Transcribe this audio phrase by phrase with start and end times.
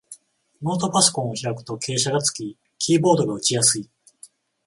[0.63, 3.87] ノートパソコンを開くと傾斜がつき、キーボードが打ちやすい